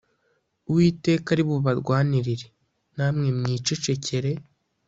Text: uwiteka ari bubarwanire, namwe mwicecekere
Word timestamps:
uwiteka 0.69 1.27
ari 1.33 1.43
bubarwanire, 1.47 2.33
namwe 2.95 3.27
mwicecekere 3.39 4.31